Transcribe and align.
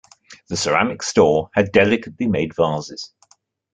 The 0.47 0.57
ceramics 0.57 1.05
store 1.09 1.51
had 1.53 1.71
delicately 1.71 2.25
made 2.25 2.55
vases. 2.55 3.13